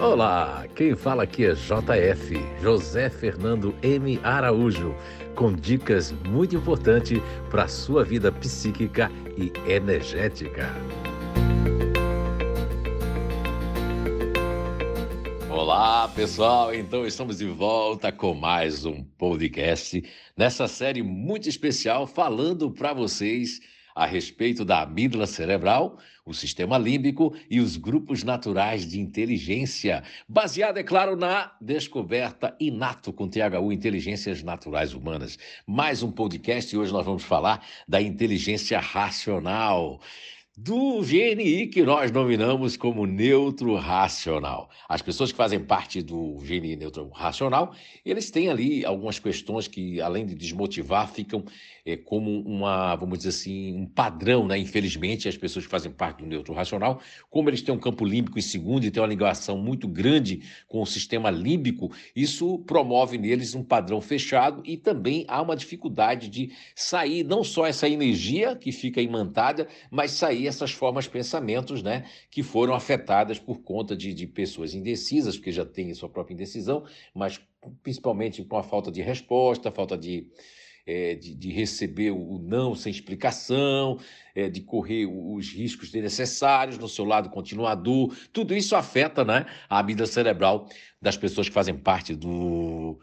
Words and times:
Olá, 0.00 0.64
quem 0.76 0.94
fala 0.94 1.24
aqui 1.24 1.44
é 1.44 1.54
JF, 1.54 2.36
José 2.62 3.10
Fernando 3.10 3.74
M. 3.82 4.20
Araújo, 4.22 4.94
com 5.34 5.52
dicas 5.52 6.12
muito 6.12 6.54
importantes 6.54 7.20
para 7.50 7.64
a 7.64 7.68
sua 7.68 8.04
vida 8.04 8.30
psíquica 8.30 9.10
e 9.36 9.52
energética. 9.68 10.72
Olá, 15.50 16.06
pessoal! 16.14 16.72
Então 16.72 17.04
estamos 17.04 17.38
de 17.38 17.46
volta 17.46 18.12
com 18.12 18.34
mais 18.34 18.84
um 18.84 19.02
podcast 19.02 20.00
nessa 20.36 20.68
série 20.68 21.02
muito 21.02 21.48
especial 21.48 22.06
falando 22.06 22.70
para 22.70 22.92
vocês 22.92 23.58
a 23.98 24.06
respeito 24.06 24.64
da 24.64 24.82
amígdala 24.82 25.26
cerebral, 25.26 25.98
o 26.24 26.32
sistema 26.32 26.78
límbico 26.78 27.34
e 27.50 27.58
os 27.58 27.76
grupos 27.76 28.22
naturais 28.22 28.86
de 28.86 29.00
inteligência, 29.00 30.04
baseado, 30.28 30.78
é 30.78 30.84
claro, 30.84 31.16
na 31.16 31.50
descoberta 31.60 32.56
Inato 32.60 33.12
com 33.12 33.28
THU 33.28 33.72
Inteligências 33.72 34.40
Naturais 34.40 34.94
Humanas. 34.94 35.36
Mais 35.66 36.00
um 36.00 36.12
podcast 36.12 36.72
e 36.72 36.78
hoje 36.78 36.92
nós 36.92 37.04
vamos 37.04 37.24
falar 37.24 37.66
da 37.88 38.00
inteligência 38.00 38.78
racional 38.78 40.00
do 40.60 41.02
GNI 41.02 41.68
que 41.68 41.84
nós 41.84 42.10
nominamos 42.10 42.76
como 42.76 43.06
neutro 43.06 43.76
racional. 43.76 44.68
As 44.88 45.00
pessoas 45.00 45.30
que 45.30 45.36
fazem 45.36 45.60
parte 45.60 46.02
do 46.02 46.34
GNI 46.42 46.74
neutro 46.74 47.08
racional, 47.10 47.72
eles 48.04 48.28
têm 48.28 48.48
ali 48.48 48.84
algumas 48.84 49.20
questões 49.20 49.68
que, 49.68 50.00
além 50.00 50.26
de 50.26 50.34
desmotivar, 50.34 51.06
ficam 51.12 51.44
é, 51.86 51.96
como 51.96 52.40
uma, 52.40 52.96
vamos 52.96 53.18
dizer 53.18 53.30
assim, 53.30 53.72
um 53.72 53.86
padrão, 53.86 54.48
né? 54.48 54.58
Infelizmente, 54.58 55.28
as 55.28 55.36
pessoas 55.36 55.64
que 55.64 55.70
fazem 55.70 55.92
parte 55.92 56.24
do 56.24 56.26
neutro 56.26 56.52
racional, 56.52 57.00
como 57.30 57.48
eles 57.48 57.62
têm 57.62 57.72
um 57.72 57.78
campo 57.78 58.04
límbico 58.04 58.36
em 58.36 58.42
segundo 58.42 58.84
e 58.84 58.90
têm 58.90 59.00
uma 59.00 59.08
ligação 59.08 59.56
muito 59.56 59.86
grande 59.86 60.42
com 60.66 60.82
o 60.82 60.86
sistema 60.86 61.30
límbico, 61.30 61.92
isso 62.16 62.58
promove 62.66 63.16
neles 63.16 63.54
um 63.54 63.62
padrão 63.62 64.00
fechado 64.00 64.60
e 64.66 64.76
também 64.76 65.24
há 65.28 65.40
uma 65.40 65.54
dificuldade 65.54 66.28
de 66.28 66.50
sair 66.74 67.22
não 67.22 67.44
só 67.44 67.64
essa 67.64 67.88
energia 67.88 68.56
que 68.56 68.72
fica 68.72 69.00
imantada, 69.00 69.68
mas 69.88 70.10
sair 70.10 70.47
essas 70.48 70.72
formas 70.72 71.06
pensamentos, 71.06 71.82
né, 71.82 72.06
que 72.30 72.42
foram 72.42 72.74
afetadas 72.74 73.38
por 73.38 73.60
conta 73.60 73.96
de, 73.96 74.12
de 74.12 74.26
pessoas 74.26 74.74
indecisas, 74.74 75.36
porque 75.36 75.52
já 75.52 75.64
têm 75.64 75.94
sua 75.94 76.08
própria 76.08 76.34
indecisão, 76.34 76.84
mas 77.14 77.40
principalmente 77.82 78.42
com 78.44 78.56
a 78.56 78.62
falta 78.62 78.90
de 78.90 79.02
resposta, 79.02 79.70
falta 79.70 79.96
de, 79.96 80.26
é, 80.86 81.14
de, 81.14 81.34
de, 81.34 81.50
receber 81.50 82.10
o 82.10 82.38
não 82.38 82.74
sem 82.74 82.90
explicação, 82.90 83.98
é, 84.34 84.48
de 84.48 84.60
correr 84.60 85.06
os 85.06 85.52
riscos 85.52 85.90
desnecessários 85.90 86.78
no 86.78 86.88
seu 86.88 87.04
lado 87.04 87.30
continuador. 87.30 88.16
Tudo 88.32 88.54
isso 88.54 88.74
afeta 88.74 89.24
né, 89.24 89.46
a 89.68 89.82
vida 89.82 90.06
cerebral 90.06 90.68
das 91.00 91.16
pessoas 91.16 91.48
que 91.48 91.54
fazem 91.54 91.76
parte 91.76 92.14
do 92.14 92.98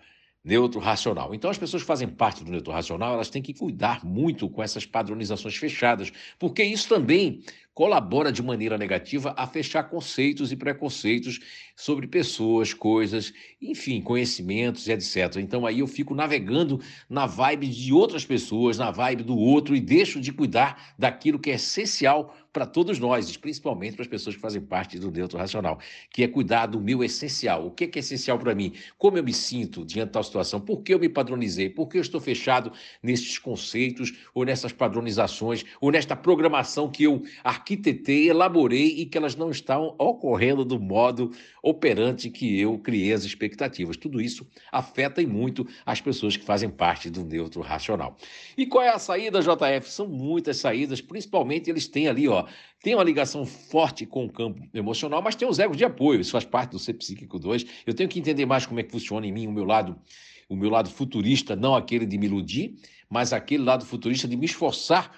neutro 0.45 0.79
racional. 0.79 1.33
Então, 1.33 1.49
as 1.49 1.57
pessoas 1.57 1.81
que 1.81 1.87
fazem 1.87 2.07
parte 2.07 2.43
do 2.43 2.51
neutro 2.51 2.71
racional, 2.71 3.15
elas 3.15 3.31
têm 3.31 3.41
que 3.41 3.53
cuidar 3.53 4.05
muito 4.05 4.47
com 4.47 4.61
essas 4.61 4.85
padronizações 4.85 5.57
fechadas, 5.57 6.11
porque 6.37 6.63
isso 6.63 6.87
também 6.87 7.41
colabora 7.75 8.31
de 8.31 8.41
maneira 8.41 8.77
negativa 8.77 9.35
a 9.37 9.45
fechar 9.45 9.83
conceitos 9.83 10.49
e 10.49 10.55
preconceitos 10.55 11.41
sobre 11.75 12.07
pessoas, 12.07 12.73
coisas, 12.73 13.33
enfim, 13.61 14.01
conhecimentos 14.01 14.87
e 14.87 14.93
etc. 14.93 15.35
Então 15.37 15.65
aí 15.65 15.79
eu 15.79 15.87
fico 15.87 16.15
navegando 16.15 16.79
na 17.09 17.25
vibe 17.25 17.67
de 17.67 17.91
outras 17.91 18.25
pessoas, 18.25 18.77
na 18.77 18.91
vibe 18.91 19.23
do 19.23 19.37
outro 19.37 19.75
e 19.75 19.81
deixo 19.81 20.21
de 20.21 20.31
cuidar 20.31 20.95
daquilo 20.97 21.37
que 21.37 21.51
é 21.51 21.55
essencial 21.55 22.33
para 22.55 22.65
todos 22.65 22.97
nós, 22.99 23.35
principalmente 23.35 23.95
para 23.95 24.03
as 24.03 24.07
pessoas 24.07 24.33
que 24.33 24.41
fazem 24.41 24.61
parte 24.61 24.97
do 24.97 25.11
neutro 25.11 25.37
racional, 25.37 25.77
que 26.09 26.23
é 26.23 26.27
cuidar 26.29 26.67
do 26.67 26.79
meu 26.79 27.03
essencial. 27.03 27.67
O 27.67 27.71
que 27.71 27.83
é 27.83 27.99
essencial 27.99 28.39
para 28.39 28.55
mim? 28.55 28.71
Como 28.97 29.17
eu 29.17 29.23
me 29.25 29.33
sinto 29.33 29.83
diante 29.83 30.13
da 30.13 30.23
situação? 30.23 30.61
Por 30.61 30.81
que 30.81 30.93
eu 30.93 30.99
me 30.99 31.09
padronizei? 31.09 31.69
Por 31.69 31.87
que 31.87 31.97
eu 31.97 32.01
estou 32.01 32.21
fechado 32.21 32.71
nesses 33.03 33.37
conceitos 33.37 34.13
ou 34.33 34.45
nessas 34.45 34.71
padronizações 34.71 35.65
ou 35.81 35.91
nesta 35.91 36.15
programação 36.15 36.89
que 36.89 37.03
eu 37.03 37.21
arquitetei, 37.65 38.29
elaborei 38.29 38.99
e 38.99 39.05
que 39.07 39.17
elas 39.17 39.35
não 39.35 39.49
estão 39.49 39.95
ocorrendo 39.97 40.63
do 40.63 40.79
modo 40.79 41.31
operante 41.63 42.29
que 42.29 42.59
eu 42.59 42.77
criei 42.77 43.11
as 43.11 43.23
expectativas. 43.23 43.97
Tudo 43.97 44.21
isso 44.21 44.47
afeta 44.71 45.19
e 45.19 45.25
muito 45.25 45.67
as 45.83 45.99
pessoas 45.99 46.37
que 46.37 46.45
fazem 46.45 46.69
parte 46.69 47.09
do 47.09 47.23
neutro 47.25 47.61
racional. 47.61 48.15
E 48.55 48.67
qual 48.67 48.83
é 48.83 48.89
a 48.89 48.99
saída, 48.99 49.41
JF? 49.41 49.89
São 49.89 50.07
muitas 50.07 50.57
saídas, 50.57 51.01
principalmente 51.01 51.69
eles 51.69 51.87
têm 51.87 52.07
ali, 52.07 52.27
ó, 52.27 52.45
tem 52.83 52.93
uma 52.93 53.03
ligação 53.03 53.45
forte 53.45 54.05
com 54.05 54.25
o 54.25 54.31
campo 54.31 54.61
emocional, 54.71 55.21
mas 55.23 55.35
tem 55.35 55.47
os 55.47 55.57
egos 55.57 55.75
de 55.75 55.83
apoio, 55.83 56.21
isso 56.21 56.31
faz 56.31 56.45
parte 56.45 56.71
do 56.71 56.79
Ser 56.79 56.93
Psíquico 56.93 57.39
2. 57.39 57.65
Eu 57.87 57.95
tenho 57.95 58.07
que 58.07 58.19
entender 58.19 58.45
mais 58.45 58.67
como 58.67 58.79
é 58.79 58.83
que 58.83 58.91
funciona 58.91 59.25
em 59.25 59.31
mim 59.31 59.47
o 59.47 59.51
meu 59.51 59.65
lado 59.65 59.99
o 60.47 60.55
meu 60.55 60.69
lado 60.69 60.91
futurista, 60.91 61.55
não 61.55 61.73
aquele 61.73 62.05
de 62.05 62.19
me 62.19 62.27
iludir, 62.27 62.75
mas 63.09 63.33
aquele 63.33 63.63
lado 63.63 63.83
futurista 63.83 64.27
de 64.27 64.37
me 64.37 64.45
esforçar 64.45 65.11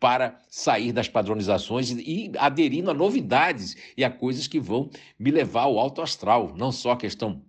para 0.00 0.40
sair 0.48 0.92
das 0.92 1.08
padronizações 1.08 1.90
e 1.90 2.30
aderindo 2.38 2.90
a 2.90 2.94
novidades 2.94 3.76
e 3.96 4.04
a 4.04 4.10
coisas 4.10 4.46
que 4.46 4.60
vão 4.60 4.90
me 5.18 5.30
levar 5.30 5.62
ao 5.62 5.78
alto 5.78 6.00
astral, 6.00 6.54
não 6.56 6.70
só 6.70 6.92
a 6.92 6.96
questão 6.96 7.42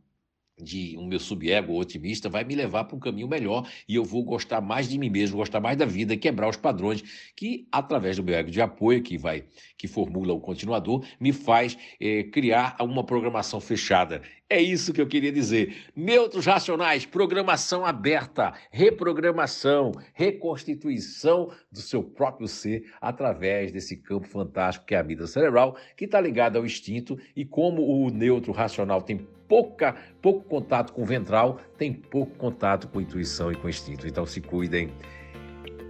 de 0.62 0.98
um 0.98 1.06
meu 1.06 1.20
subego 1.20 1.80
otimista 1.80 2.30
vai 2.30 2.44
me 2.44 2.56
levar 2.56 2.84
para 2.84 2.96
um 2.96 3.00
caminho 3.00 3.28
melhor 3.28 3.68
e 3.88 3.96
eu 3.96 4.04
vou 4.04 4.24
gostar 4.24 4.62
mais 4.62 4.90
de 4.90 4.98
mim 4.98 5.10
mesmo, 5.10 5.38
gostar 5.38 5.60
mais 5.60 5.78
da 5.78 5.86
vida, 5.86 6.18
quebrar 6.18 6.50
os 6.50 6.58
padrões 6.58 7.32
que 7.36 7.68
através 7.72 8.18
do 8.18 8.24
meu 8.24 8.36
ego 8.36 8.52
de 8.52 8.62
apoio 8.62 9.02
que 9.02 9.18
vai 9.18 9.46
que 9.78 9.88
formula 9.88 10.34
o 10.34 10.40
continuador 10.40 11.06
me 11.20 11.32
faz 11.32 11.78
é, 12.00 12.24
criar 12.24 12.76
uma 12.82 13.04
programação 13.04 13.60
fechada 13.60 14.22
é 14.50 14.60
isso 14.60 14.92
que 14.92 15.00
eu 15.00 15.08
queria 15.08 15.32
dizer. 15.32 15.78
Neutros 15.96 16.46
racionais, 16.46 17.06
programação 17.06 17.86
aberta, 17.86 18.54
reprogramação, 18.72 19.92
reconstituição 20.14 21.52
do 21.72 21.80
seu 21.80 22.04
próprio 22.04 22.48
ser 22.48 22.92
através 23.00 23.72
desse 23.72 23.96
campo 23.98 24.28
fantástico 24.28 24.88
que 24.88 24.96
é 24.96 24.98
a 24.98 25.04
vida 25.04 25.28
cerebral, 25.28 25.78
que 25.96 26.06
está 26.06 26.20
ligado 26.20 26.58
ao 26.58 26.66
instinto 26.66 27.18
e 27.36 27.46
como 27.46 27.84
o 27.84 28.10
neutro 28.10 28.52
racional 28.52 29.02
tem 29.02 29.18
pouca, 29.48 29.96
pouco 30.22 30.48
contato 30.48 30.94
com 30.94 31.04
o 31.04 31.06
ventral, 31.06 31.60
tem 31.78 31.94
pouco 31.94 32.36
contato 32.36 32.88
com 32.88 33.00
intuição 33.00 33.52
e 33.52 33.56
com 33.56 33.70
instinto. 33.70 34.08
Então 34.08 34.26
se 34.26 34.42
cuidem. 34.42 34.90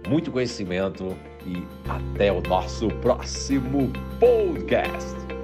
Muito 0.08 0.32
conhecimento 0.32 1.16
e 1.46 1.62
até 1.88 2.32
o 2.32 2.40
nosso 2.42 2.88
próximo 3.00 3.92
podcast. 4.18 5.39